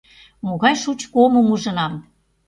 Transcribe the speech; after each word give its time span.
Могай 0.45 0.75
шучко 0.83 1.15
омым 1.25 1.47
ужынам... 1.53 1.93